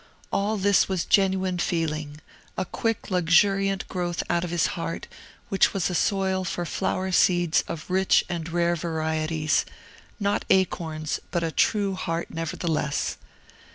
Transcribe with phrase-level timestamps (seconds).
[0.31, 2.21] All this was genuine feeling,
[2.57, 5.05] a quick, luxuriant growth out of his heart,
[5.49, 9.63] which was a soil for flower seeds of rich and rare varieties,
[10.19, 13.17] not acorns, but a true heart, nevertheless.